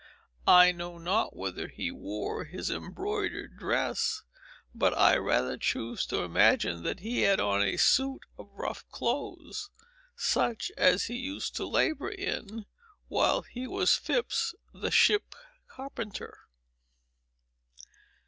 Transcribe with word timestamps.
I 0.47 0.71
know 0.71 0.97
not 0.97 1.35
whether 1.35 1.67
he 1.67 1.91
wore 1.91 2.45
his 2.45 2.71
embroidered 2.71 3.55
dress, 3.59 4.23
but 4.73 4.97
I 4.97 5.15
rather 5.17 5.57
choose 5.59 6.07
to 6.07 6.23
imagine 6.23 6.81
that 6.81 7.01
he 7.01 7.21
had 7.21 7.39
on 7.39 7.61
a 7.61 7.77
suit 7.77 8.23
of 8.35 8.49
rough 8.51 8.83
clothes, 8.89 9.69
such 10.15 10.71
as 10.75 11.03
he 11.03 11.17
used 11.17 11.55
to 11.57 11.67
labor 11.67 12.09
in, 12.09 12.65
while 13.09 13.43
he 13.43 13.67
was 13.67 13.93
Phips 13.95 14.55
the 14.73 14.89
ship 14.89 15.35
carpenter." 15.67 16.35